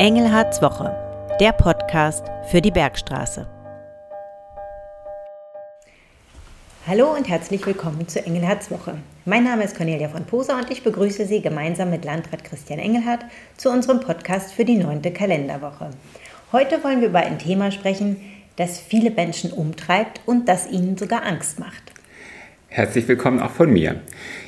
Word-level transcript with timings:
Engelhards 0.00 0.62
Woche, 0.62 0.96
der 1.40 1.52
Podcast 1.52 2.24
für 2.50 2.62
die 2.62 2.70
Bergstraße. 2.70 3.46
Hallo 6.86 7.14
und 7.14 7.28
herzlich 7.28 7.66
willkommen 7.66 8.08
zu 8.08 8.24
Engelhards 8.24 8.70
Woche. 8.70 8.96
Mein 9.26 9.44
Name 9.44 9.62
ist 9.62 9.76
Cornelia 9.76 10.08
von 10.08 10.24
Poser 10.24 10.56
und 10.56 10.70
ich 10.70 10.82
begrüße 10.82 11.26
Sie 11.26 11.42
gemeinsam 11.42 11.90
mit 11.90 12.06
Landrat 12.06 12.44
Christian 12.44 12.78
Engelhardt 12.78 13.26
zu 13.58 13.68
unserem 13.68 14.00
Podcast 14.00 14.54
für 14.54 14.64
die 14.64 14.78
neunte 14.78 15.12
Kalenderwoche. 15.12 15.90
Heute 16.50 16.82
wollen 16.82 17.02
wir 17.02 17.08
über 17.08 17.18
ein 17.18 17.38
Thema 17.38 17.70
sprechen, 17.70 18.16
das 18.56 18.78
viele 18.80 19.10
Menschen 19.10 19.52
umtreibt 19.52 20.22
und 20.24 20.48
das 20.48 20.66
ihnen 20.66 20.96
sogar 20.96 21.26
Angst 21.26 21.58
macht. 21.58 21.89
Herzlich 22.72 23.08
willkommen 23.08 23.40
auch 23.40 23.50
von 23.50 23.72
mir. 23.72 24.00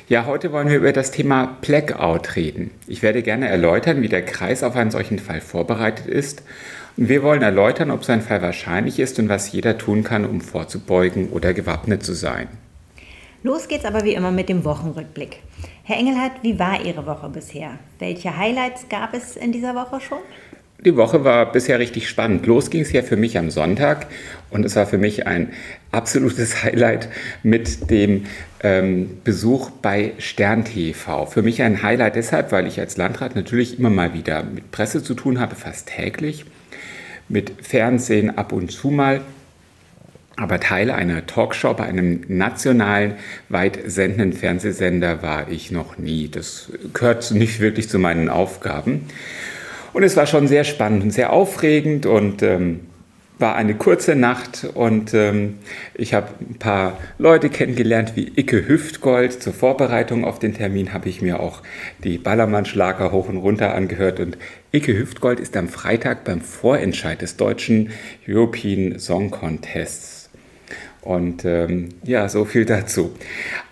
Ja, 0.07 0.25
heute 0.25 0.53
wollen 0.53 0.69
wir 0.69 0.77
über 0.77 0.93
das 0.93 1.11
Thema 1.11 1.57
Blackout 1.59 2.37
reden. 2.37 2.71
Ich 2.87 3.01
werde 3.01 3.21
gerne 3.21 3.49
erläutern, 3.49 4.01
wie 4.01 4.07
der 4.07 4.23
Kreis 4.23 4.63
auf 4.63 4.77
einen 4.77 4.91
solchen 4.91 5.19
Fall 5.19 5.41
vorbereitet 5.41 6.05
ist. 6.05 6.41
Und 6.95 7.09
wir 7.09 7.21
wollen 7.21 7.41
erläutern, 7.41 7.91
ob 7.91 8.05
so 8.05 8.13
ein 8.13 8.21
Fall 8.21 8.41
wahrscheinlich 8.41 8.97
ist 8.97 9.19
und 9.19 9.27
was 9.27 9.51
jeder 9.51 9.77
tun 9.77 10.05
kann, 10.05 10.23
um 10.23 10.39
vorzubeugen 10.39 11.31
oder 11.31 11.53
gewappnet 11.53 12.03
zu 12.03 12.13
sein. 12.13 12.47
Los 13.43 13.67
geht's 13.67 13.83
aber 13.83 14.05
wie 14.05 14.13
immer 14.13 14.31
mit 14.31 14.47
dem 14.47 14.63
Wochenrückblick. 14.63 15.39
Herr 15.83 15.97
Engelhardt, 15.97 16.43
wie 16.43 16.57
war 16.57 16.79
Ihre 16.79 17.05
Woche 17.05 17.27
bisher? 17.27 17.71
Welche 17.99 18.37
Highlights 18.37 18.87
gab 18.87 19.13
es 19.13 19.35
in 19.35 19.51
dieser 19.51 19.75
Woche 19.75 19.99
schon? 19.99 20.19
Die 20.85 20.97
Woche 20.97 21.23
war 21.23 21.49
bisher 21.49 21.79
richtig 21.79 22.09
spannend. 22.09 22.45
Los 22.45 22.69
ging 22.69 22.81
es 22.81 22.91
ja 22.91 23.03
für 23.03 23.15
mich 23.15 23.37
am 23.37 23.49
Sonntag 23.49 24.07
und 24.49 24.65
es 24.65 24.75
war 24.75 24.85
für 24.85 24.97
mich 24.97 25.27
ein 25.27 25.53
absolutes 25.91 26.63
Highlight 26.63 27.07
mit 27.41 27.89
dem 27.89 28.25
ähm, 28.61 29.17
Besuch 29.23 29.69
bei 29.69 30.11
Stern 30.17 30.65
TV. 30.65 31.25
Für 31.25 31.41
mich 31.41 31.61
ein 31.61 31.83
Highlight 31.83 32.17
deshalb, 32.17 32.51
weil 32.51 32.67
ich 32.67 32.81
als 32.81 32.97
Landrat 32.97 33.33
natürlich 33.33 33.79
immer 33.79 33.89
mal 33.89 34.13
wieder 34.13 34.43
mit 34.43 34.71
Presse 34.71 35.01
zu 35.01 35.13
tun 35.13 35.39
habe, 35.39 35.55
fast 35.55 35.87
täglich, 35.87 36.43
mit 37.29 37.53
Fernsehen 37.61 38.37
ab 38.37 38.51
und 38.51 38.69
zu 38.69 38.89
mal. 38.89 39.21
Aber 40.35 40.59
Teil 40.59 40.91
einer 40.91 41.25
Talkshow 41.25 41.75
bei 41.75 41.85
einem 41.85 42.25
nationalen, 42.27 43.13
weit 43.47 43.79
sendenden 43.85 44.33
Fernsehsender 44.33 45.21
war 45.21 45.49
ich 45.49 45.71
noch 45.71 45.97
nie. 45.97 46.27
Das 46.27 46.71
gehört 46.91 47.31
nicht 47.31 47.61
wirklich 47.61 47.87
zu 47.87 47.99
meinen 47.99 48.27
Aufgaben. 48.27 49.07
Und 49.93 50.03
es 50.03 50.17
war 50.17 50.25
schon 50.25 50.47
sehr 50.47 50.63
spannend 50.63 51.03
und 51.03 51.11
sehr 51.11 51.31
aufregend 51.31 52.05
und 52.07 52.41
ähm, 52.41 52.81
war 53.39 53.55
eine 53.55 53.75
kurze 53.75 54.15
Nacht 54.15 54.65
und 54.73 55.13
ähm, 55.13 55.59
ich 55.95 56.13
habe 56.13 56.29
ein 56.39 56.57
paar 56.59 56.97
Leute 57.17 57.49
kennengelernt 57.49 58.13
wie 58.15 58.31
Icke 58.35 58.67
Hüftgold. 58.67 59.41
Zur 59.41 59.53
Vorbereitung 59.53 60.23
auf 60.25 60.39
den 60.39 60.53
Termin 60.53 60.93
habe 60.93 61.09
ich 61.09 61.21
mir 61.21 61.39
auch 61.39 61.61
die 62.03 62.17
Ballermann-Schlager 62.17 63.11
hoch 63.11 63.29
und 63.29 63.37
runter 63.37 63.73
angehört 63.75 64.19
und 64.19 64.37
Icke 64.71 64.97
Hüftgold 64.97 65.39
ist 65.39 65.57
am 65.57 65.67
Freitag 65.67 66.23
beim 66.23 66.41
Vorentscheid 66.41 67.21
des 67.21 67.37
deutschen 67.37 67.91
European 68.27 68.97
Song 68.97 69.29
Contests 69.29 70.22
und 71.03 71.43
ähm, 71.43 71.89
ja, 72.03 72.29
so 72.29 72.45
viel 72.45 72.65
dazu. 72.65 73.11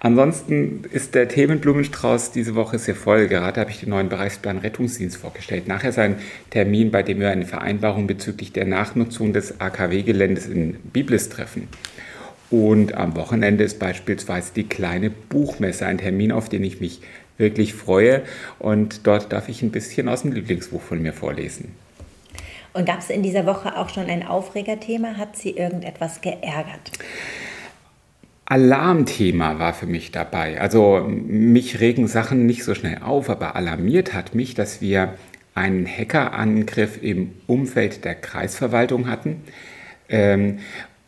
Ansonsten 0.02 0.84
ist 0.92 1.16
der 1.16 1.30
Themenblumenstrauß 1.30 2.32
diese 2.32 2.56
Woche 2.56 2.78
sehr 2.78 2.96
voll. 2.96 3.28
Gerade 3.28 3.62
habe 3.62 3.72
ich 3.72 3.80
den 3.80 3.90
neuen 3.90 4.10
Bereichsplan 4.10 4.58
Rettungsdienst 4.58 5.16
vorgestellt. 5.16 5.68
Nachher 5.68 5.94
sein 5.94 6.18
Termin, 6.50 6.92
bei 6.92 7.04
dem 7.04 7.22
wir 7.22 7.30
eine 7.30 7.46
Vereinbarung 7.46 8.06
bezüglich 8.06 8.52
der 8.52 8.66
Nachnutzung 8.66 9.32
des 9.32 9.62
AKW-Geländes 9.62 10.48
in 10.48 10.74
Biblis 10.92 11.30
treffen. 11.30 11.70
Und 12.50 12.96
am 12.96 13.16
Wochenende 13.16 13.64
ist 13.64 13.80
beispielsweise 13.80 14.52
die 14.54 14.66
kleine 14.66 15.10
Buchmesse 15.10 15.86
ein 15.86 16.00
Termin, 16.00 16.34
auf 16.34 16.50
den 16.50 16.66
ich 16.66 16.82
mich 16.82 17.00
wirklich 17.38 17.74
freue. 17.74 18.24
Und 18.60 19.08
dort 19.08 19.32
darf 19.32 19.48
ich 19.48 19.62
ein 19.62 19.72
bisschen 19.72 20.10
aus 20.10 20.24
dem 20.24 20.34
Lieblingsbuch 20.34 20.82
von 20.82 21.02
mir 21.02 21.14
vorlesen. 21.14 21.70
Und 22.74 22.86
gab 22.86 23.00
es 23.00 23.10
in 23.10 23.24
dieser 23.24 23.46
Woche 23.46 23.78
auch 23.78 23.90
schon 23.90 24.08
ein 24.08 24.26
Aufregerthema? 24.26 25.18
Hat 25.18 25.36
Sie 25.36 25.52
irgendetwas 25.52 26.22
geärgert? 26.22 26.92
Alarmthema 28.46 29.60
war 29.60 29.74
für 29.74 29.86
mich 29.86 30.12
dabei. 30.12 30.60
Also 30.60 31.06
mich 31.08 31.80
regen 31.80 32.08
Sachen 32.08 32.46
nicht 32.46 32.64
so 32.64 32.76
schnell 32.76 33.00
auf, 33.02 33.30
aber 33.30 33.56
alarmiert 33.56 34.14
hat 34.14 34.36
mich, 34.36 34.56
dass 34.56 34.82
wir 34.82 35.16
einen 35.56 35.86
Hackerangriff 35.86 37.02
im 37.02 37.32
Umfeld 37.48 38.06
der 38.06 38.16
Kreisverwaltung 38.16 39.10
hatten. 39.10 39.44
Ähm, 40.10 40.60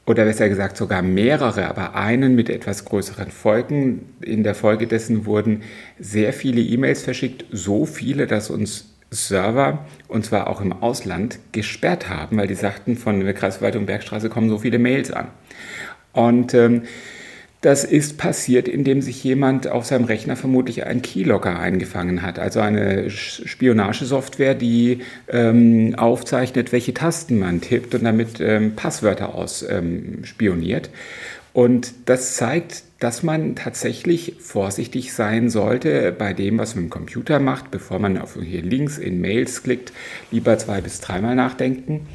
oder 0.05 0.25
besser 0.25 0.49
gesagt 0.49 0.75
sogar 0.75 1.01
mehrere, 1.01 1.67
aber 1.67 1.95
einen 1.95 2.35
mit 2.35 2.49
etwas 2.49 2.83
größeren 2.83 3.31
Folgen. 3.31 4.13
In 4.21 4.43
der 4.43 4.55
Folge 4.55 4.85
dessen 4.85 5.25
wurden 5.25 5.63
sehr 5.97 6.33
viele 6.33 6.61
E-Mails 6.61 7.03
verschickt, 7.03 7.45
so 7.51 7.85
viele, 7.85 8.27
dass 8.27 8.49
uns 8.49 8.92
Server, 9.15 9.85
und 10.07 10.25
zwar 10.25 10.47
auch 10.47 10.61
im 10.61 10.73
Ausland, 10.73 11.39
gesperrt 11.51 12.09
haben, 12.09 12.37
weil 12.37 12.47
die 12.47 12.55
sagten, 12.55 12.97
von 12.97 13.19
der 13.19 13.33
Kreisverwaltung 13.33 13.85
Bergstraße 13.85 14.29
kommen 14.29 14.49
so 14.49 14.57
viele 14.59 14.79
Mails 14.79 15.11
an. 15.11 15.27
Und 16.13 16.53
ähm, 16.53 16.83
das 17.63 17.85
ist 17.85 18.17
passiert, 18.17 18.67
indem 18.67 19.01
sich 19.01 19.23
jemand 19.23 19.69
auf 19.69 19.85
seinem 19.85 20.03
Rechner 20.03 20.35
vermutlich 20.35 20.85
einen 20.85 21.01
Keylogger 21.01 21.57
eingefangen 21.57 22.21
hat, 22.21 22.37
also 22.37 22.59
eine 22.59 23.09
Spionagesoftware, 23.09 24.53
die 24.53 24.99
ähm, 25.29 25.95
aufzeichnet, 25.95 26.73
welche 26.73 26.93
Tasten 26.93 27.39
man 27.39 27.61
tippt 27.61 27.95
und 27.95 28.03
damit 28.03 28.41
ähm, 28.41 28.75
Passwörter 28.75 29.33
ausspioniert. 29.33 30.89
Und 31.53 31.93
das 32.07 32.35
zeigt, 32.35 32.83
dass 32.99 33.21
man 33.21 33.55
tatsächlich 33.55 34.37
vorsichtig 34.39 35.13
sein 35.13 35.51
sollte 35.51 36.11
bei 36.11 36.33
dem, 36.33 36.57
was 36.57 36.73
man 36.73 36.85
im 36.85 36.89
Computer 36.89 37.39
macht, 37.39 37.69
bevor 37.69 37.99
man 37.99 38.17
auf 38.17 38.37
hier 38.41 38.63
Links 38.63 38.97
in 38.97 39.21
Mails 39.21 39.61
klickt, 39.61 39.93
lieber 40.31 40.57
zwei 40.57 40.81
bis 40.81 40.99
dreimal 40.99 41.35
nachdenken. 41.35 42.07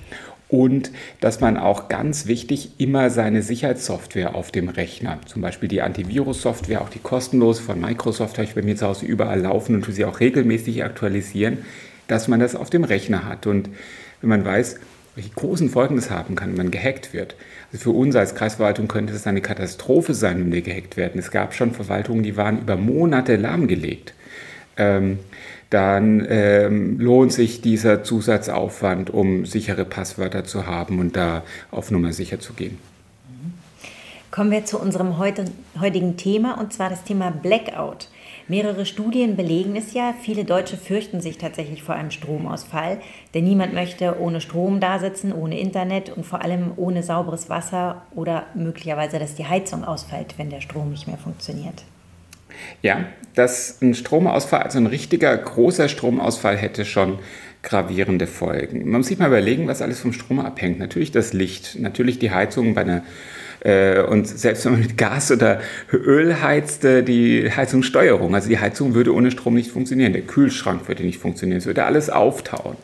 Und 0.48 0.90
dass 1.20 1.40
man 1.40 1.56
auch 1.56 1.88
ganz 1.88 2.26
wichtig 2.26 2.72
immer 2.78 3.10
seine 3.10 3.42
Sicherheitssoftware 3.42 4.34
auf 4.34 4.50
dem 4.50 4.70
Rechner, 4.70 5.20
zum 5.26 5.42
Beispiel 5.42 5.68
die 5.68 5.82
Antivirus-Software, 5.82 6.80
auch 6.80 6.88
die 6.88 7.00
kostenlose 7.00 7.62
von 7.62 7.78
Microsoft, 7.78 8.38
habe 8.38 8.46
ich 8.46 8.54
bei 8.54 8.62
mir 8.62 8.74
zu 8.74 8.86
Hause 8.86 9.04
überall 9.04 9.40
laufen 9.40 9.74
und 9.74 9.84
tue 9.84 9.94
sie 9.94 10.06
auch 10.06 10.20
regelmäßig 10.20 10.82
aktualisieren, 10.82 11.58
dass 12.06 12.28
man 12.28 12.40
das 12.40 12.56
auf 12.56 12.70
dem 12.70 12.84
Rechner 12.84 13.26
hat. 13.26 13.46
Und 13.46 13.68
wenn 14.22 14.30
man 14.30 14.44
weiß, 14.44 14.80
welche 15.18 15.30
großen 15.30 15.68
Folgen 15.68 15.96
das 15.96 16.10
haben 16.10 16.36
kann, 16.36 16.50
wenn 16.50 16.56
man 16.58 16.70
gehackt 16.70 17.12
wird. 17.12 17.34
Also 17.72 17.90
für 17.90 17.96
uns 17.98 18.14
als 18.14 18.36
Kreisverwaltung 18.36 18.86
könnte 18.86 19.12
es 19.12 19.26
eine 19.26 19.40
Katastrophe 19.40 20.14
sein, 20.14 20.38
wenn 20.38 20.52
wir 20.52 20.62
gehackt 20.62 20.96
werden. 20.96 21.18
Es 21.18 21.32
gab 21.32 21.54
schon 21.54 21.72
Verwaltungen, 21.72 22.22
die 22.22 22.36
waren 22.36 22.60
über 22.60 22.76
Monate 22.76 23.34
lahmgelegt. 23.34 24.14
Ähm, 24.76 25.18
dann 25.70 26.24
ähm, 26.30 27.00
lohnt 27.00 27.32
sich 27.32 27.60
dieser 27.60 28.04
Zusatzaufwand, 28.04 29.10
um 29.10 29.44
sichere 29.44 29.84
Passwörter 29.84 30.44
zu 30.44 30.66
haben 30.66 31.00
und 31.00 31.16
da 31.16 31.42
auf 31.72 31.90
Nummer 31.90 32.12
sicher 32.12 32.38
zu 32.38 32.52
gehen. 32.52 32.78
Kommen 34.30 34.52
wir 34.52 34.64
zu 34.66 34.78
unserem 34.78 35.18
heutigen 35.18 36.16
Thema 36.16 36.60
und 36.60 36.72
zwar 36.72 36.90
das 36.90 37.02
Thema 37.02 37.30
Blackout. 37.32 38.08
Mehrere 38.48 38.86
Studien 38.86 39.36
belegen 39.36 39.76
es 39.76 39.92
ja. 39.92 40.14
Viele 40.18 40.44
Deutsche 40.44 40.78
fürchten 40.78 41.20
sich 41.20 41.36
tatsächlich 41.36 41.82
vor 41.82 41.94
einem 41.94 42.10
Stromausfall, 42.10 42.98
denn 43.34 43.44
niemand 43.44 43.74
möchte 43.74 44.18
ohne 44.18 44.40
Strom 44.40 44.80
dasitzen, 44.80 45.34
ohne 45.34 45.60
Internet 45.60 46.08
und 46.10 46.24
vor 46.24 46.42
allem 46.42 46.72
ohne 46.76 47.02
sauberes 47.02 47.50
Wasser 47.50 48.02
oder 48.14 48.46
möglicherweise, 48.54 49.18
dass 49.18 49.34
die 49.34 49.46
Heizung 49.46 49.84
ausfällt, 49.84 50.34
wenn 50.38 50.48
der 50.48 50.62
Strom 50.62 50.90
nicht 50.90 51.06
mehr 51.06 51.18
funktioniert. 51.18 51.84
Ja, 52.82 53.04
dass 53.34 53.82
ein 53.82 53.94
Stromausfall, 53.94 54.62
also 54.62 54.78
ein 54.78 54.86
richtiger 54.86 55.36
großer 55.36 55.88
Stromausfall 55.88 56.56
hätte 56.56 56.86
schon 56.86 57.18
gravierende 57.62 58.26
Folgen. 58.26 58.90
Man 58.90 59.00
muss 59.00 59.08
sich 59.08 59.18
mal 59.18 59.28
überlegen, 59.28 59.68
was 59.68 59.82
alles 59.82 60.00
vom 60.00 60.12
Strom 60.14 60.40
abhängt. 60.40 60.78
Natürlich 60.78 61.12
das 61.12 61.34
Licht, 61.34 61.76
natürlich 61.78 62.18
die 62.18 62.30
Heizung 62.30 62.74
bei 62.74 62.80
einer 62.80 63.02
und 64.08 64.26
selbst 64.26 64.64
wenn 64.64 64.72
man 64.72 64.80
mit 64.82 64.96
Gas 64.96 65.30
oder 65.32 65.60
Öl 65.92 66.40
heizt, 66.40 66.84
äh, 66.84 67.02
die 67.02 67.50
Heizungssteuerung, 67.50 68.34
also 68.34 68.48
die 68.48 68.58
Heizung 68.58 68.94
würde 68.94 69.14
ohne 69.14 69.30
Strom 69.30 69.54
nicht 69.54 69.70
funktionieren, 69.70 70.12
der 70.12 70.22
Kühlschrank 70.22 70.88
würde 70.88 71.02
nicht 71.02 71.18
funktionieren, 71.18 71.58
es 71.58 71.66
würde 71.66 71.84
alles 71.84 72.10
auftauen. 72.10 72.76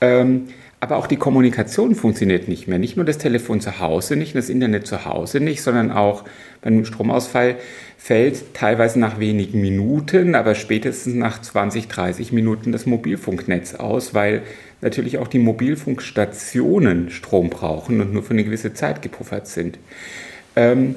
Ähm, 0.00 0.48
aber 0.82 0.96
auch 0.96 1.06
die 1.06 1.16
Kommunikation 1.16 1.94
funktioniert 1.94 2.48
nicht 2.48 2.66
mehr. 2.66 2.78
Nicht 2.78 2.96
nur 2.96 3.04
das 3.04 3.18
Telefon 3.18 3.60
zu 3.60 3.80
Hause 3.80 4.16
nicht, 4.16 4.34
das 4.34 4.48
Internet 4.48 4.86
zu 4.86 5.04
Hause 5.04 5.38
nicht, 5.38 5.62
sondern 5.62 5.92
auch 5.92 6.24
beim 6.62 6.86
Stromausfall 6.86 7.56
fällt 7.98 8.54
teilweise 8.54 8.98
nach 8.98 9.20
wenigen 9.20 9.60
Minuten, 9.60 10.34
aber 10.34 10.54
spätestens 10.54 11.14
nach 11.14 11.42
20, 11.42 11.88
30 11.88 12.32
Minuten 12.32 12.72
das 12.72 12.86
Mobilfunknetz 12.86 13.74
aus, 13.74 14.14
weil 14.14 14.42
natürlich 14.80 15.18
auch 15.18 15.28
die 15.28 15.38
Mobilfunkstationen 15.38 17.10
Strom 17.10 17.50
brauchen 17.50 18.00
und 18.00 18.12
nur 18.12 18.22
für 18.22 18.32
eine 18.32 18.44
gewisse 18.44 18.74
Zeit 18.74 19.02
gepuffert 19.02 19.46
sind. 19.46 19.78
Ähm, 20.56 20.96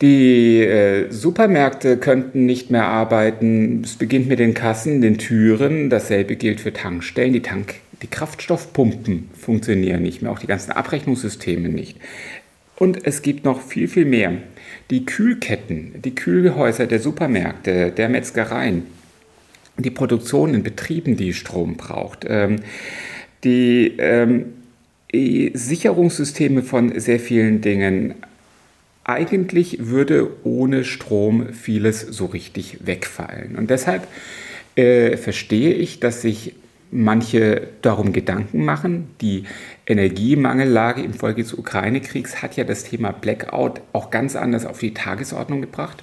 die 0.00 0.60
äh, 0.60 1.10
Supermärkte 1.10 1.96
könnten 1.96 2.46
nicht 2.46 2.70
mehr 2.70 2.86
arbeiten. 2.86 3.82
Es 3.84 3.96
beginnt 3.96 4.28
mit 4.28 4.38
den 4.38 4.54
Kassen, 4.54 5.00
den 5.00 5.18
Türen. 5.18 5.90
Dasselbe 5.90 6.36
gilt 6.36 6.60
für 6.60 6.72
Tankstellen. 6.72 7.32
Die, 7.32 7.42
Tank 7.42 7.74
die 8.02 8.06
Kraftstoffpumpen 8.06 9.28
funktionieren 9.36 10.02
nicht 10.02 10.22
mehr, 10.22 10.30
auch 10.30 10.38
die 10.38 10.46
ganzen 10.46 10.70
Abrechnungssysteme 10.70 11.68
nicht. 11.68 11.96
Und 12.76 13.04
es 13.06 13.22
gibt 13.22 13.44
noch 13.44 13.60
viel, 13.60 13.88
viel 13.88 14.04
mehr. 14.04 14.34
Die 14.90 15.04
Kühlketten, 15.04 16.00
die 16.00 16.14
Kühlhäuser 16.14 16.86
der 16.86 17.00
Supermärkte, 17.00 17.90
der 17.90 18.08
Metzgereien, 18.08 18.84
die 19.78 19.90
Produktion 19.90 20.54
in 20.54 20.62
Betrieben, 20.62 21.16
die 21.16 21.32
Strom 21.32 21.76
braucht, 21.76 22.24
ähm, 22.28 22.56
die 23.44 23.94
ähm, 23.98 24.46
Sicherungssysteme 25.12 26.62
von 26.62 26.98
sehr 26.98 27.20
vielen 27.20 27.60
Dingen. 27.60 28.14
Eigentlich 29.04 29.86
würde 29.86 30.28
ohne 30.44 30.84
Strom 30.84 31.52
vieles 31.54 32.00
so 32.00 32.26
richtig 32.26 32.86
wegfallen. 32.86 33.56
Und 33.56 33.70
deshalb 33.70 34.06
äh, 34.76 35.16
verstehe 35.16 35.72
ich, 35.72 36.00
dass 36.00 36.20
sich 36.20 36.54
manche 36.90 37.68
darum 37.82 38.12
Gedanken 38.12 38.64
machen. 38.64 39.08
Die 39.20 39.44
Energiemangellage 39.86 41.02
infolge 41.02 41.42
des 41.42 41.54
Ukraine-Kriegs 41.54 42.42
hat 42.42 42.56
ja 42.56 42.64
das 42.64 42.84
Thema 42.84 43.12
Blackout 43.12 43.80
auch 43.92 44.10
ganz 44.10 44.36
anders 44.36 44.66
auf 44.66 44.78
die 44.78 44.94
Tagesordnung 44.94 45.60
gebracht. 45.60 46.02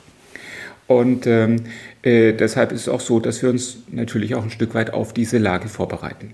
Und 0.87 1.25
ähm, 1.25 1.63
äh, 2.03 2.33
deshalb 2.33 2.71
ist 2.71 2.81
es 2.81 2.89
auch 2.89 2.99
so, 2.99 3.19
dass 3.19 3.41
wir 3.41 3.49
uns 3.49 3.77
natürlich 3.89 4.35
auch 4.35 4.43
ein 4.43 4.51
Stück 4.51 4.75
weit 4.75 4.93
auf 4.93 5.13
diese 5.13 5.37
Lage 5.37 5.67
vorbereiten. 5.67 6.33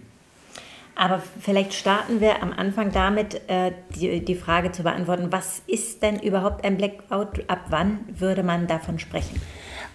Aber 0.95 1.21
vielleicht 1.39 1.73
starten 1.73 2.19
wir 2.19 2.43
am 2.43 2.51
Anfang 2.51 2.91
damit, 2.91 3.41
äh, 3.47 3.71
die, 3.95 4.23
die 4.23 4.35
Frage 4.35 4.71
zu 4.71 4.83
beantworten, 4.83 5.27
was 5.31 5.61
ist 5.65 6.03
denn 6.03 6.19
überhaupt 6.19 6.65
ein 6.65 6.77
Blackout? 6.77 7.43
Ab 7.47 7.65
wann 7.69 7.99
würde 8.13 8.43
man 8.43 8.67
davon 8.67 8.99
sprechen? 8.99 9.41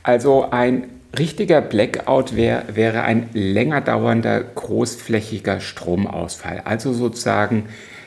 Also 0.03 0.51
ein 0.51 0.89
richtiger 1.19 1.61
Blackout 1.61 2.35
wär, 2.35 2.65
wäre 2.73 3.03
ein 3.03 3.29
länger 3.35 3.83
dauernder, 3.83 4.43
großflächiger 4.43 5.61
Stromausfall. 5.61 6.63
Also 6.65 6.93
sozusagen, 6.93 7.67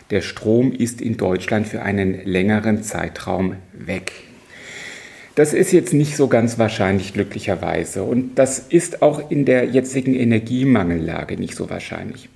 der 0.09 0.21
Strom 0.21 0.71
ist 0.71 0.99
in 0.99 1.17
Deutschland 1.17 1.67
für 1.67 1.83
einen 1.83 2.25
längeren 2.25 2.83
Zeitraum 2.83 3.57
weg. 3.73 4.11
Das 5.35 5.53
ist 5.53 5.71
jetzt 5.71 5.93
nicht 5.93 6.15
so 6.15 6.27
ganz 6.27 6.57
wahrscheinlich, 6.57 7.13
glücklicherweise. 7.13 8.03
Und 8.03 8.35
das 8.35 8.59
ist 8.59 9.01
auch 9.01 9.31
in 9.31 9.45
der 9.45 9.65
jetzigen 9.65 10.15
Energiemangellage 10.15 11.37
nicht 11.37 11.55
so 11.55 11.69
wahrscheinlich. 11.69 12.29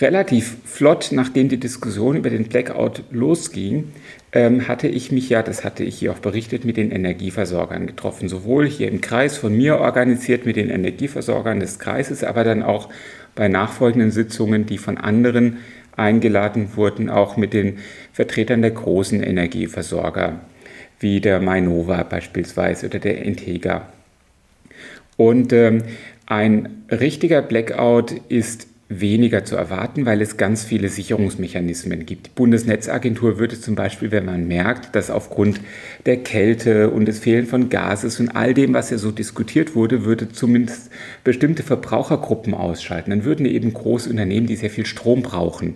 Relativ 0.00 0.56
flott, 0.64 1.10
nachdem 1.12 1.50
die 1.50 1.60
Diskussion 1.60 2.16
über 2.16 2.30
den 2.30 2.44
Blackout 2.44 3.02
losging, 3.10 3.92
ähm, 4.32 4.66
hatte 4.66 4.88
ich 4.88 5.12
mich 5.12 5.28
ja, 5.28 5.42
das 5.42 5.62
hatte 5.62 5.84
ich 5.84 5.98
hier 5.98 6.12
auch 6.12 6.20
berichtet, 6.20 6.64
mit 6.64 6.78
den 6.78 6.90
Energieversorgern 6.90 7.86
getroffen. 7.86 8.28
Sowohl 8.28 8.66
hier 8.66 8.88
im 8.88 9.02
Kreis 9.02 9.36
von 9.36 9.54
mir 9.54 9.78
organisiert 9.78 10.46
mit 10.46 10.56
den 10.56 10.70
Energieversorgern 10.70 11.60
des 11.60 11.78
Kreises, 11.78 12.24
aber 12.24 12.44
dann 12.44 12.62
auch 12.62 12.88
bei 13.34 13.48
nachfolgenden 13.48 14.10
Sitzungen, 14.10 14.64
die 14.64 14.78
von 14.78 14.96
anderen 14.96 15.58
eingeladen 15.96 16.76
wurden, 16.76 17.10
auch 17.10 17.36
mit 17.36 17.52
den 17.52 17.78
Vertretern 18.12 18.62
der 18.62 18.70
großen 18.70 19.22
Energieversorger 19.22 20.40
wie 21.00 21.20
der 21.20 21.40
Mainova 21.40 22.02
beispielsweise 22.04 22.86
oder 22.86 22.98
der 22.98 23.22
Integra. 23.22 23.88
Und 25.16 25.52
ähm, 25.52 25.82
ein 26.26 26.84
richtiger 26.90 27.42
Blackout 27.42 28.12
ist 28.28 28.68
weniger 28.90 29.44
zu 29.44 29.54
erwarten, 29.54 30.04
weil 30.04 30.20
es 30.20 30.36
ganz 30.36 30.64
viele 30.64 30.88
Sicherungsmechanismen 30.88 32.06
gibt. 32.06 32.26
Die 32.26 32.30
Bundesnetzagentur 32.34 33.38
würde 33.38 33.58
zum 33.58 33.76
Beispiel, 33.76 34.10
wenn 34.10 34.24
man 34.24 34.48
merkt, 34.48 34.96
dass 34.96 35.10
aufgrund 35.10 35.60
der 36.06 36.16
Kälte 36.18 36.90
und 36.90 37.06
des 37.06 37.20
Fehlen 37.20 37.46
von 37.46 37.68
Gases 37.68 38.18
und 38.18 38.30
all 38.30 38.52
dem, 38.52 38.74
was 38.74 38.90
ja 38.90 38.98
so 38.98 39.12
diskutiert 39.12 39.76
wurde, 39.76 40.04
würde 40.04 40.28
zumindest 40.30 40.90
bestimmte 41.22 41.62
Verbrauchergruppen 41.62 42.52
ausschalten. 42.52 43.10
Dann 43.10 43.24
würden 43.24 43.46
eben 43.46 43.72
große 43.72 44.10
Unternehmen, 44.10 44.48
die 44.48 44.56
sehr 44.56 44.70
viel 44.70 44.86
Strom 44.86 45.22
brauchen, 45.22 45.74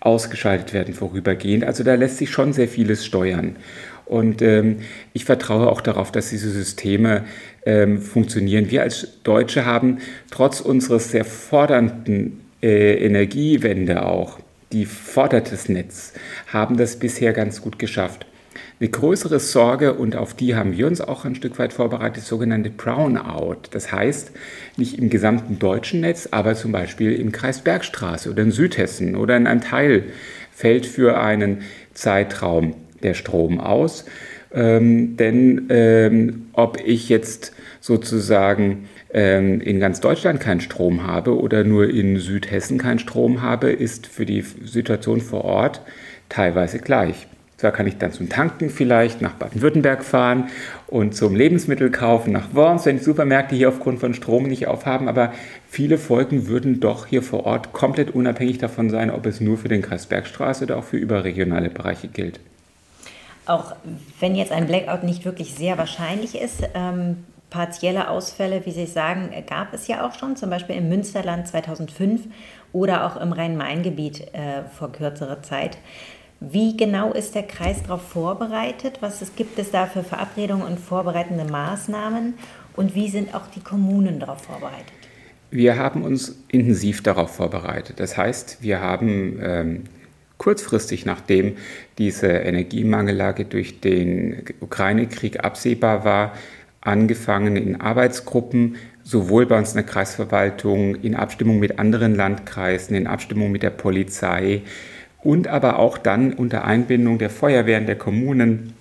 ausgeschaltet 0.00 0.72
werden 0.72 0.94
vorübergehend. 0.94 1.62
Also 1.62 1.84
da 1.84 1.94
lässt 1.94 2.18
sich 2.18 2.30
schon 2.30 2.52
sehr 2.52 2.68
vieles 2.68 3.06
steuern. 3.06 3.54
Und 4.08 4.40
ähm, 4.40 4.78
ich 5.12 5.26
vertraue 5.26 5.68
auch 5.68 5.82
darauf, 5.82 6.10
dass 6.10 6.30
diese 6.30 6.50
Systeme 6.50 7.24
ähm, 7.66 8.00
funktionieren. 8.00 8.70
Wir 8.70 8.82
als 8.82 9.06
Deutsche 9.22 9.66
haben 9.66 9.98
trotz 10.30 10.60
unseres 10.60 11.10
sehr 11.10 11.26
fordernden 11.26 12.40
äh, 12.62 13.04
Energiewende 13.04 14.06
auch, 14.06 14.38
die 14.72 14.86
fordert 14.86 15.52
das 15.52 15.68
Netz, 15.68 16.14
haben 16.50 16.78
das 16.78 16.96
bisher 16.96 17.34
ganz 17.34 17.60
gut 17.60 17.78
geschafft. 17.78 18.26
Eine 18.80 18.88
größere 18.88 19.40
Sorge, 19.40 19.94
und 19.94 20.16
auf 20.16 20.34
die 20.34 20.54
haben 20.54 20.76
wir 20.76 20.86
uns 20.86 21.00
auch 21.00 21.24
ein 21.24 21.34
Stück 21.34 21.58
weit 21.58 21.72
vorbereitet, 21.72 22.24
sogenannte 22.24 22.70
Brownout. 22.70 23.56
Das 23.72 23.92
heißt, 23.92 24.30
nicht 24.76 24.98
im 24.98 25.10
gesamten 25.10 25.58
deutschen 25.58 26.00
Netz, 26.00 26.28
aber 26.30 26.54
zum 26.54 26.72
Beispiel 26.72 27.12
im 27.12 27.32
Kreis 27.32 27.60
Bergstraße 27.60 28.30
oder 28.30 28.42
in 28.42 28.52
Südhessen 28.52 29.16
oder 29.16 29.36
in 29.36 29.46
einem 29.46 29.60
Teil 29.60 30.04
fällt 30.52 30.86
für 30.86 31.20
einen 31.20 31.62
Zeitraum 31.92 32.74
der 33.02 33.14
Strom 33.14 33.60
aus. 33.60 34.04
Ähm, 34.52 35.16
denn 35.16 35.66
ähm, 35.68 36.46
ob 36.52 36.80
ich 36.84 37.08
jetzt 37.08 37.52
sozusagen 37.80 38.88
ähm, 39.12 39.60
in 39.60 39.80
ganz 39.80 40.00
Deutschland 40.00 40.40
keinen 40.40 40.60
Strom 40.60 41.06
habe 41.06 41.38
oder 41.38 41.64
nur 41.64 41.88
in 41.90 42.18
Südhessen 42.18 42.78
keinen 42.78 42.98
Strom 42.98 43.42
habe, 43.42 43.70
ist 43.70 44.06
für 44.06 44.26
die 44.26 44.42
Situation 44.64 45.20
vor 45.20 45.44
Ort 45.44 45.82
teilweise 46.28 46.78
gleich. 46.78 47.26
Zwar 47.58 47.72
kann 47.72 47.88
ich 47.88 47.98
dann 47.98 48.12
zum 48.12 48.28
Tanken 48.28 48.70
vielleicht 48.70 49.20
nach 49.20 49.32
Baden-Württemberg 49.32 50.04
fahren 50.04 50.44
und 50.86 51.16
zum 51.16 51.34
Lebensmittelkaufen 51.34 52.32
nach 52.32 52.54
Worms, 52.54 52.86
wenn 52.86 52.98
die 52.98 53.04
Supermärkte 53.04 53.56
hier 53.56 53.68
aufgrund 53.68 53.98
von 53.98 54.14
Strom 54.14 54.44
nicht 54.44 54.68
aufhaben, 54.68 55.08
aber 55.08 55.32
viele 55.68 55.98
Folgen 55.98 56.46
würden 56.46 56.78
doch 56.78 57.06
hier 57.06 57.20
vor 57.20 57.46
Ort 57.46 57.72
komplett 57.72 58.12
unabhängig 58.12 58.58
davon 58.58 58.90
sein, 58.90 59.10
ob 59.10 59.26
es 59.26 59.40
nur 59.40 59.58
für 59.58 59.68
den 59.68 59.82
Kreis 59.82 60.06
Bergstraße 60.06 60.64
oder 60.64 60.76
auch 60.76 60.84
für 60.84 60.98
überregionale 60.98 61.68
Bereiche 61.68 62.06
gilt 62.06 62.38
auch 63.48 63.74
wenn 64.20 64.34
jetzt 64.34 64.52
ein 64.52 64.66
Blackout 64.66 65.04
nicht 65.04 65.24
wirklich 65.24 65.54
sehr 65.54 65.78
wahrscheinlich 65.78 66.40
ist, 66.40 66.62
ähm, 66.74 67.24
partielle 67.50 68.10
Ausfälle, 68.10 68.64
wie 68.66 68.72
Sie 68.72 68.86
sagen, 68.86 69.30
gab 69.46 69.72
es 69.72 69.86
ja 69.88 70.06
auch 70.06 70.14
schon, 70.14 70.36
zum 70.36 70.50
Beispiel 70.50 70.76
im 70.76 70.88
Münsterland 70.88 71.48
2005 71.48 72.26
oder 72.72 73.06
auch 73.06 73.20
im 73.20 73.32
Rhein-Main-Gebiet 73.32 74.34
äh, 74.34 74.64
vor 74.76 74.92
kürzerer 74.92 75.42
Zeit. 75.42 75.78
Wie 76.40 76.76
genau 76.76 77.12
ist 77.12 77.34
der 77.34 77.42
Kreis 77.42 77.82
darauf 77.82 78.02
vorbereitet? 78.02 78.98
Was 79.00 79.22
es, 79.22 79.34
gibt 79.34 79.58
es 79.58 79.70
da 79.70 79.86
für 79.86 80.04
Verabredungen 80.04 80.64
und 80.64 80.78
vorbereitende 80.78 81.44
Maßnahmen? 81.44 82.34
Und 82.76 82.94
wie 82.94 83.08
sind 83.08 83.34
auch 83.34 83.48
die 83.48 83.60
Kommunen 83.60 84.20
darauf 84.20 84.42
vorbereitet? 84.42 84.92
Wir 85.50 85.78
haben 85.78 86.02
uns 86.02 86.44
intensiv 86.48 87.02
darauf 87.02 87.34
vorbereitet. 87.34 87.98
Das 87.98 88.16
heißt, 88.16 88.58
wir 88.60 88.80
haben 88.80 89.40
ähm, 89.42 89.84
kurzfristig 90.38 91.04
nachdem 91.04 91.56
diese 91.98 92.28
Energiemangellage 92.28 93.44
durch 93.44 93.80
den 93.80 94.44
Ukraine-Krieg 94.60 95.44
absehbar 95.44 96.04
war, 96.04 96.32
angefangen 96.80 97.56
in 97.56 97.80
Arbeitsgruppen, 97.80 98.76
sowohl 99.02 99.46
bei 99.46 99.58
uns 99.58 99.70
in 99.70 99.76
der 99.76 99.84
Kreisverwaltung, 99.84 100.94
in 100.96 101.14
Abstimmung 101.14 101.58
mit 101.58 101.78
anderen 101.78 102.14
Landkreisen, 102.14 102.96
in 102.96 103.06
Abstimmung 103.06 103.50
mit 103.50 103.62
der 103.62 103.70
Polizei 103.70 104.62
und 105.22 105.48
aber 105.48 105.78
auch 105.78 105.98
dann 105.98 106.32
unter 106.32 106.64
Einbindung 106.64 107.18
der 107.18 107.30
Feuerwehren 107.30 107.86
der 107.86 107.96
Kommunen 107.96 108.74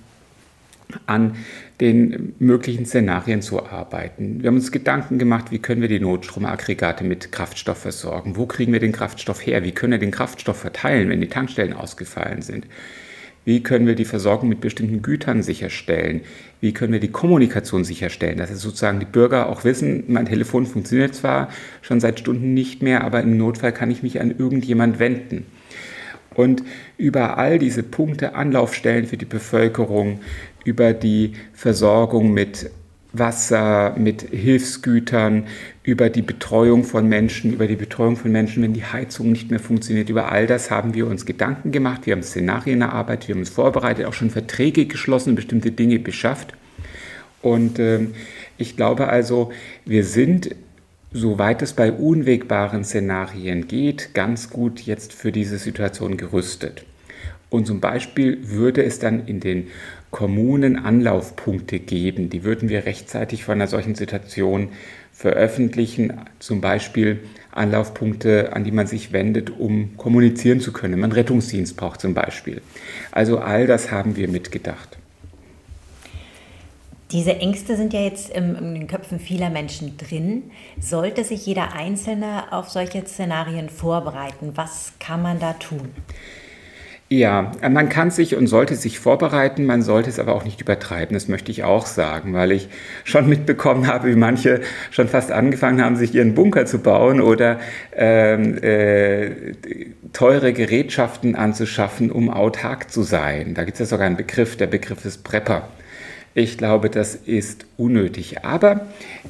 an 1.05 1.35
den 1.79 2.33
möglichen 2.39 2.85
Szenarien 2.85 3.41
zu 3.41 3.63
arbeiten. 3.63 4.41
Wir 4.41 4.47
haben 4.47 4.55
uns 4.55 4.71
Gedanken 4.71 5.19
gemacht, 5.19 5.51
wie 5.51 5.59
können 5.59 5.81
wir 5.81 5.87
die 5.87 5.99
Notstromaggregate 5.99 7.03
mit 7.03 7.31
Kraftstoff 7.31 7.77
versorgen? 7.77 8.35
Wo 8.35 8.47
kriegen 8.47 8.73
wir 8.73 8.79
den 8.79 8.91
Kraftstoff 8.91 9.45
her? 9.45 9.63
Wie 9.63 9.71
können 9.71 9.91
wir 9.91 9.99
den 9.99 10.11
Kraftstoff 10.11 10.57
verteilen, 10.57 11.09
wenn 11.09 11.21
die 11.21 11.27
Tankstellen 11.27 11.73
ausgefallen 11.73 12.41
sind? 12.41 12.65
Wie 13.45 13.63
können 13.63 13.87
wir 13.87 13.95
die 13.95 14.05
Versorgung 14.05 14.49
mit 14.49 14.59
bestimmten 14.59 15.01
Gütern 15.01 15.41
sicherstellen? 15.41 16.21
Wie 16.59 16.73
können 16.73 16.91
wir 16.91 16.99
die 16.99 17.11
Kommunikation 17.11 17.85
sicherstellen? 17.85 18.39
Dass 18.39 18.49
sozusagen 18.49 18.99
die 18.99 19.05
Bürger 19.05 19.47
auch 19.47 19.63
wissen, 19.63 20.03
mein 20.07 20.25
Telefon 20.25 20.65
funktioniert 20.65 21.15
zwar 21.15 21.47
schon 21.81 22.01
seit 22.01 22.19
Stunden 22.19 22.53
nicht 22.53 22.81
mehr, 22.81 23.05
aber 23.05 23.21
im 23.21 23.37
Notfall 23.37 23.71
kann 23.71 23.89
ich 23.89 24.03
mich 24.03 24.19
an 24.19 24.35
irgendjemand 24.37 24.99
wenden. 24.99 25.45
Und 26.35 26.63
über 26.97 27.37
all 27.37 27.57
diese 27.57 27.83
Punkte, 27.83 28.35
Anlaufstellen 28.35 29.07
für 29.07 29.17
die 29.17 29.25
Bevölkerung, 29.25 30.19
über 30.67 30.93
die 30.93 31.31
Versorgung 31.53 32.33
mit 32.33 32.69
Wasser, 33.13 33.95
mit 33.97 34.21
Hilfsgütern, 34.31 35.47
über 35.81 36.09
die 36.09 36.21
Betreuung 36.21 36.83
von 36.83 37.07
Menschen, 37.07 37.53
über 37.53 37.67
die 37.67 37.77
Betreuung 37.77 38.17
von 38.17 38.33
Menschen, 38.33 38.61
wenn 38.61 38.73
die 38.73 38.83
Heizung 38.83 39.31
nicht 39.31 39.49
mehr 39.49 39.61
funktioniert. 39.61 40.09
Über 40.09 40.29
all 40.29 40.45
das 40.45 40.69
haben 40.69 40.93
wir 40.93 41.07
uns 41.07 41.25
Gedanken 41.25 41.71
gemacht, 41.71 42.05
wir 42.05 42.13
haben 42.13 42.21
Szenarien 42.21 42.81
erarbeitet, 42.81 43.29
wir 43.29 43.35
haben 43.35 43.39
uns 43.39 43.49
vorbereitet, 43.49 44.05
auch 44.05 44.13
schon 44.13 44.29
Verträge 44.29 44.85
geschlossen, 44.87 45.35
bestimmte 45.35 45.71
Dinge 45.71 45.99
beschafft. 45.99 46.53
Und 47.41 47.79
äh, 47.79 48.07
ich 48.57 48.75
glaube 48.75 49.07
also, 49.07 49.51
wir 49.85 50.03
sind, 50.03 50.53
soweit 51.13 51.61
es 51.61 51.71
bei 51.71 51.93
unwegbaren 51.93 52.83
Szenarien 52.83 53.69
geht, 53.69 54.13
ganz 54.13 54.49
gut 54.49 54.81
jetzt 54.81 55.13
für 55.13 55.31
diese 55.31 55.59
Situation 55.59 56.17
gerüstet. 56.17 56.83
Und 57.49 57.65
zum 57.65 57.79
Beispiel 57.79 58.39
würde 58.43 58.83
es 58.83 58.99
dann 58.99 59.25
in 59.25 59.39
den 59.39 59.67
Kommunen 60.11 60.77
Anlaufpunkte 60.77 61.79
geben. 61.79 62.29
Die 62.29 62.43
würden 62.43 62.69
wir 62.69 62.85
rechtzeitig 62.85 63.43
von 63.43 63.55
einer 63.55 63.67
solchen 63.67 63.95
Situation 63.95 64.69
veröffentlichen, 65.11 66.13
zum 66.39 66.61
Beispiel 66.61 67.19
Anlaufpunkte, 67.51 68.53
an 68.53 68.63
die 68.63 68.71
man 68.71 68.87
sich 68.87 69.11
wendet, 69.11 69.49
um 69.49 69.97
kommunizieren 69.97 70.59
zu 70.59 70.71
können. 70.71 70.99
Man 70.99 71.11
Rettungsdienst 71.11 71.75
braucht 71.75 71.99
zum 71.99 72.13
Beispiel. 72.13 72.61
Also 73.11 73.39
all 73.39 73.67
das 73.67 73.91
haben 73.91 74.15
wir 74.15 74.27
mitgedacht. 74.27 74.97
Diese 77.11 77.37
Ängste 77.37 77.77
sind 77.77 77.93
ja 77.93 78.01
jetzt 78.01 78.29
in 78.29 78.73
den 78.73 78.87
Köpfen 78.87 79.19
vieler 79.19 79.49
Menschen 79.49 79.95
drin. 79.97 80.51
Sollte 80.79 81.23
sich 81.23 81.45
jeder 81.45 81.73
Einzelne 81.73 82.51
auf 82.51 82.69
solche 82.69 83.05
Szenarien 83.05 83.69
vorbereiten? 83.69 84.51
Was 84.55 84.91
kann 84.99 85.21
man 85.21 85.39
da 85.39 85.53
tun? 85.53 85.89
Ja, 87.09 87.53
man 87.61 87.87
kann 87.87 88.11
sich 88.11 88.35
und 88.35 88.47
sollte 88.47 88.75
sich 88.75 88.99
vorbereiten, 88.99 89.63
man 89.63 89.81
sollte 89.81 90.09
es 90.09 90.19
aber 90.19 90.35
auch 90.35 90.43
nicht 90.43 90.59
übertreiben, 90.59 91.13
das 91.13 91.29
möchte 91.29 91.51
ich 91.51 91.63
auch 91.63 91.85
sagen, 91.85 92.33
weil 92.33 92.51
ich 92.51 92.67
schon 93.05 93.29
mitbekommen 93.29 93.87
habe, 93.87 94.09
wie 94.09 94.15
manche 94.17 94.59
schon 94.91 95.07
fast 95.07 95.31
angefangen 95.31 95.81
haben, 95.81 95.95
sich 95.95 96.13
ihren 96.13 96.35
Bunker 96.35 96.65
zu 96.65 96.79
bauen 96.79 97.21
oder 97.21 97.61
ähm, 97.95 98.61
äh, 98.61 99.53
teure 100.11 100.51
Gerätschaften 100.51 101.35
anzuschaffen, 101.35 102.11
um 102.11 102.29
autark 102.29 102.91
zu 102.91 103.03
sein. 103.03 103.53
Da 103.53 103.63
gibt 103.63 103.75
es 103.75 103.79
ja 103.79 103.85
sogar 103.85 104.05
einen 104.05 104.17
Begriff, 104.17 104.57
der 104.57 104.67
Begriff 104.67 105.05
ist 105.05 105.23
Prepper. 105.23 105.69
Ich 106.33 106.57
glaube, 106.57 106.89
das 106.89 107.15
ist 107.15 107.65
unnötig. 107.77 108.43
Aber 108.43 108.87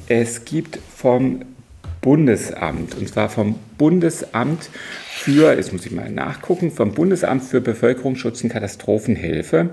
es 0.08 0.44
gibt 0.44 0.80
vom 0.94 1.42
Bundesamt, 2.08 2.94
und 2.94 3.06
zwar 3.06 3.28
vom 3.28 3.56
Bundesamt 3.76 4.70
für, 5.10 5.52
jetzt 5.52 5.74
muss 5.74 5.84
ich 5.84 5.92
mal 5.92 6.10
nachgucken, 6.10 6.70
vom 6.70 6.94
Bundesamt 6.94 7.44
für 7.44 7.60
Bevölkerungsschutz 7.60 8.42
und 8.42 8.48
Katastrophenhilfe 8.48 9.68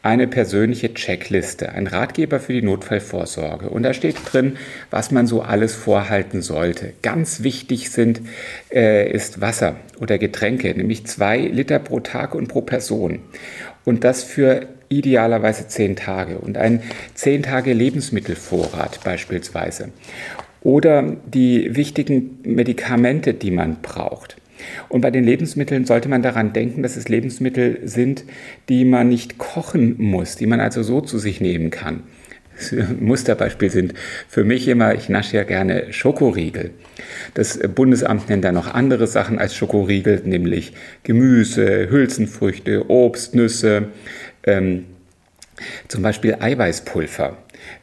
eine 0.00 0.28
persönliche 0.28 0.94
Checkliste, 0.94 1.72
ein 1.72 1.88
Ratgeber 1.88 2.38
für 2.38 2.52
die 2.52 2.62
Notfallvorsorge. 2.62 3.68
Und 3.68 3.82
da 3.82 3.94
steht 3.94 4.14
drin, 4.24 4.58
was 4.92 5.10
man 5.10 5.26
so 5.26 5.42
alles 5.42 5.74
vorhalten 5.74 6.40
sollte. 6.40 6.92
Ganz 7.02 7.42
wichtig 7.42 7.90
sind, 7.90 8.20
äh, 8.72 9.10
ist 9.10 9.40
Wasser 9.40 9.74
oder 9.98 10.18
Getränke, 10.18 10.72
nämlich 10.76 11.06
zwei 11.06 11.38
Liter 11.38 11.80
pro 11.80 11.98
Tag 11.98 12.36
und 12.36 12.46
pro 12.46 12.60
Person. 12.60 13.18
Und 13.84 14.04
das 14.04 14.22
für 14.22 14.68
idealerweise 14.88 15.66
zehn 15.66 15.96
Tage 15.96 16.38
und 16.38 16.58
ein 16.58 16.80
zehn 17.14 17.42
Tage 17.42 17.72
Lebensmittelvorrat 17.72 19.00
beispielsweise. 19.02 19.88
Oder 20.62 21.16
die 21.26 21.74
wichtigen 21.74 22.38
Medikamente, 22.44 23.34
die 23.34 23.50
man 23.50 23.82
braucht. 23.82 24.36
Und 24.88 25.00
bei 25.00 25.10
den 25.10 25.24
Lebensmitteln 25.24 25.84
sollte 25.84 26.08
man 26.08 26.22
daran 26.22 26.52
denken, 26.52 26.82
dass 26.82 26.96
es 26.96 27.08
Lebensmittel 27.08 27.80
sind, 27.84 28.24
die 28.68 28.84
man 28.84 29.08
nicht 29.08 29.38
kochen 29.38 29.96
muss, 29.98 30.36
die 30.36 30.46
man 30.46 30.60
also 30.60 30.82
so 30.82 31.00
zu 31.00 31.18
sich 31.18 31.40
nehmen 31.40 31.70
kann. 31.70 32.04
Musterbeispiel 33.00 33.70
sind 33.70 33.94
für 34.28 34.44
mich 34.44 34.68
immer, 34.68 34.94
ich 34.94 35.08
nasche 35.08 35.36
ja 35.36 35.44
gerne 35.44 35.92
Schokoriegel. 35.92 36.70
Das 37.34 37.58
Bundesamt 37.74 38.28
nennt 38.28 38.44
da 38.44 38.52
noch 38.52 38.72
andere 38.72 39.06
Sachen 39.06 39.38
als 39.38 39.56
Schokoriegel, 39.56 40.22
nämlich 40.24 40.72
Gemüse, 41.02 41.88
Hülsenfrüchte, 41.90 42.88
Obst, 42.90 43.34
Nüsse, 43.34 43.88
ähm, 44.44 44.84
zum 45.88 46.02
Beispiel 46.02 46.36
Eiweißpulver. 46.38 47.36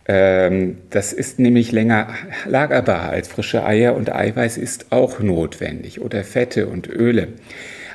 Ähm, 0.07 0.77
das 0.89 1.13
ist 1.13 1.39
nämlich 1.39 1.71
länger 1.71 2.07
lagerbar 2.45 3.09
als 3.09 3.27
frische 3.27 3.63
Eier 3.63 3.95
und 3.95 4.13
Eiweiß 4.13 4.57
ist 4.57 4.91
auch 4.91 5.19
notwendig 5.19 6.01
oder 6.01 6.23
Fette 6.23 6.67
und 6.67 6.87
Öle. 6.87 7.29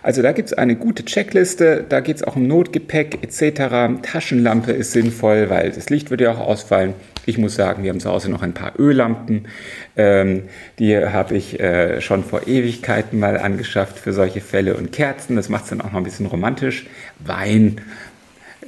Also 0.04 0.20
da 0.20 0.32
gibt 0.32 0.48
es 0.48 0.52
eine 0.52 0.76
gute 0.76 1.06
Checkliste, 1.06 1.82
da 1.88 2.00
geht 2.00 2.16
es 2.16 2.22
auch 2.22 2.36
um 2.36 2.46
Notgepäck 2.46 3.20
etc. 3.22 4.02
Taschenlampe 4.02 4.70
ist 4.70 4.92
sinnvoll, 4.92 5.48
weil 5.48 5.70
das 5.70 5.88
Licht 5.88 6.10
würde 6.10 6.24
ja 6.24 6.32
auch 6.32 6.40
ausfallen. 6.40 6.92
Ich 7.24 7.38
muss 7.38 7.54
sagen, 7.54 7.82
wir 7.82 7.90
haben 7.90 8.00
zu 8.00 8.10
Hause 8.10 8.30
noch 8.30 8.42
ein 8.42 8.52
paar 8.52 8.78
Öllampen. 8.78 9.48
Ähm, 9.96 10.42
die 10.78 10.94
habe 10.94 11.34
ich 11.34 11.58
äh, 11.58 12.02
schon 12.02 12.22
vor 12.22 12.46
Ewigkeiten 12.46 13.18
mal 13.18 13.38
angeschafft 13.38 13.98
für 13.98 14.12
solche 14.12 14.42
Fälle 14.42 14.76
und 14.76 14.92
Kerzen. 14.92 15.36
Das 15.36 15.48
macht 15.48 15.64
es 15.64 15.70
dann 15.70 15.80
auch 15.80 15.92
noch 15.92 15.98
ein 15.98 16.04
bisschen 16.04 16.26
romantisch. 16.26 16.86
Wein 17.20 17.80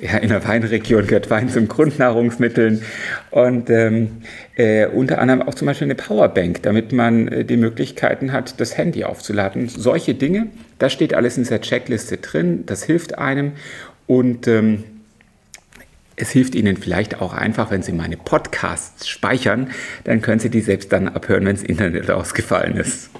ja, 0.00 0.18
in 0.18 0.28
der 0.28 0.46
Weinregion 0.46 1.06
gehört 1.06 1.30
Wein 1.30 1.48
zum 1.48 1.68
Grundnahrungsmitteln 1.68 2.82
und 3.30 3.70
ähm, 3.70 4.22
äh, 4.56 4.86
unter 4.86 5.20
anderem 5.20 5.42
auch 5.42 5.54
zum 5.54 5.66
Beispiel 5.66 5.86
eine 5.86 5.94
Powerbank, 5.94 6.62
damit 6.62 6.92
man 6.92 7.28
äh, 7.28 7.44
die 7.44 7.56
Möglichkeiten 7.56 8.32
hat, 8.32 8.60
das 8.60 8.76
Handy 8.76 9.04
aufzuladen. 9.04 9.68
Solche 9.68 10.14
Dinge, 10.14 10.48
das 10.78 10.92
steht 10.92 11.14
alles 11.14 11.36
in 11.36 11.44
dieser 11.44 11.60
Checkliste 11.60 12.18
drin, 12.18 12.64
das 12.66 12.84
hilft 12.84 13.18
einem 13.18 13.52
und 14.06 14.46
ähm, 14.48 14.84
es 16.16 16.30
hilft 16.30 16.54
Ihnen 16.54 16.76
vielleicht 16.76 17.20
auch 17.20 17.34
einfach, 17.34 17.70
wenn 17.70 17.82
Sie 17.82 17.92
meine 17.92 18.16
Podcasts 18.16 19.06
speichern, 19.06 19.70
dann 20.04 20.22
können 20.22 20.40
Sie 20.40 20.50
die 20.50 20.62
selbst 20.62 20.92
dann 20.92 21.08
abhören, 21.08 21.44
wenn 21.44 21.56
das 21.56 21.64
Internet 21.64 22.10
ausgefallen 22.10 22.76
ist. 22.76 23.10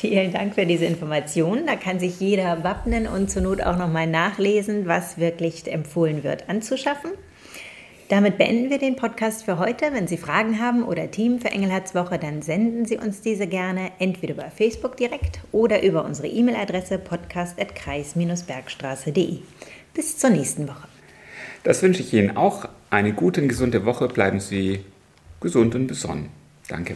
Vielen 0.00 0.32
Dank 0.32 0.54
für 0.54 0.64
diese 0.64 0.84
Information. 0.84 1.66
Da 1.66 1.74
kann 1.74 1.98
sich 1.98 2.20
jeder 2.20 2.62
wappnen 2.62 3.08
und 3.08 3.32
zur 3.32 3.42
Not 3.42 3.60
auch 3.62 3.76
nochmal 3.76 4.06
nachlesen, 4.06 4.86
was 4.86 5.18
wirklich 5.18 5.66
empfohlen 5.66 6.22
wird 6.22 6.48
anzuschaffen. 6.48 7.10
Damit 8.08 8.38
beenden 8.38 8.70
wir 8.70 8.78
den 8.78 8.94
Podcast 8.94 9.44
für 9.44 9.58
heute. 9.58 9.86
Wenn 9.92 10.06
Sie 10.06 10.16
Fragen 10.16 10.60
haben 10.60 10.84
oder 10.84 11.10
Team 11.10 11.40
für 11.40 11.48
Engelherzwoche, 11.48 12.16
dann 12.16 12.42
senden 12.42 12.86
Sie 12.86 12.96
uns 12.96 13.22
diese 13.22 13.48
gerne 13.48 13.90
entweder 13.98 14.34
über 14.34 14.52
Facebook 14.52 14.96
direkt 14.96 15.40
oder 15.50 15.82
über 15.82 16.04
unsere 16.04 16.28
E-Mail-Adresse 16.28 16.98
podcast.kreis-bergstraße.de. 16.98 19.38
Bis 19.94 20.16
zur 20.16 20.30
nächsten 20.30 20.68
Woche. 20.68 20.86
Das 21.64 21.82
wünsche 21.82 22.02
ich 22.02 22.14
Ihnen 22.14 22.36
auch. 22.36 22.68
Eine 22.88 23.14
gute 23.14 23.42
und 23.42 23.48
gesunde 23.48 23.84
Woche. 23.84 24.06
Bleiben 24.06 24.38
Sie 24.38 24.84
gesund 25.40 25.74
und 25.74 25.88
besonnen. 25.88 26.28
Danke. 26.68 26.94